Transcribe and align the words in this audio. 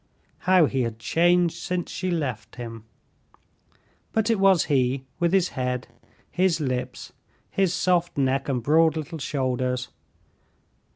How 0.49 0.65
he 0.65 0.81
had 0.81 0.97
changed 0.97 1.55
since 1.57 1.91
she 1.91 2.09
left 2.09 2.55
him! 2.55 2.85
But 4.13 4.31
it 4.31 4.39
was 4.39 4.65
he 4.65 5.03
with 5.19 5.31
his 5.31 5.49
head, 5.49 5.87
his 6.31 6.59
lips, 6.59 7.13
his 7.51 7.71
soft 7.71 8.17
neck 8.17 8.49
and 8.49 8.63
broad 8.63 8.97
little 8.97 9.19
shoulders. 9.19 9.89